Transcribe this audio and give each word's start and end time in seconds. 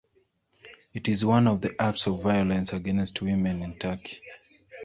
It 0.95 1.07
is 1.09 1.23
one 1.23 1.45
of 1.47 1.61
the 1.61 1.79
acts 1.79 2.07
of 2.07 2.23
violence 2.23 2.73
against 2.73 3.21
women 3.21 3.61
in 3.61 3.77
Turkey. 3.77 4.19